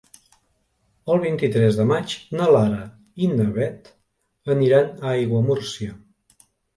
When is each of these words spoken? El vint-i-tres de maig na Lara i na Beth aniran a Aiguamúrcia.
El 1.15 1.19
vint-i-tres 1.25 1.75
de 1.79 1.83
maig 1.91 2.15
na 2.39 2.47
Lara 2.55 2.79
i 3.25 3.29
na 3.33 3.45
Beth 3.59 3.91
aniran 4.55 4.89
a 4.95 5.13
Aiguamúrcia. 5.19 5.91